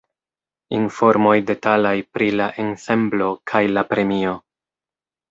[0.75, 4.33] Informoj detalaj pri la ensemblo kaj la premio.